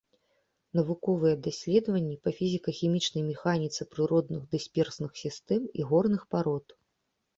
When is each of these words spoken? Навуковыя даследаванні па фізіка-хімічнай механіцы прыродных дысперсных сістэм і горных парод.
Навуковыя 0.77 1.35
даследаванні 1.47 2.17
па 2.27 2.33
фізіка-хімічнай 2.39 3.23
механіцы 3.29 3.81
прыродных 3.95 4.41
дысперсных 4.57 5.11
сістэм 5.25 5.61
і 5.83 5.91
горных 5.91 6.21
парод. 6.35 6.65